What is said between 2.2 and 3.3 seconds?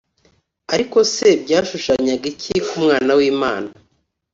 iki k’Umwana